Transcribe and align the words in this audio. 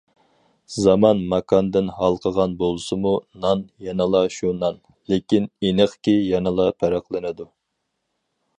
زامان- 0.83 1.19
ماكاندىن 1.33 1.91
ھالقىغان 1.97 2.55
بولسىمۇ، 2.61 3.11
نان 3.45 3.61
يەنىلا 3.89 4.23
شۇ 4.37 4.55
نان، 4.63 4.81
لېكىن، 5.13 5.45
ئېنىقكى 5.69 6.19
يەنىلا 6.33 6.67
پەرقلىنىدۇ. 6.81 7.51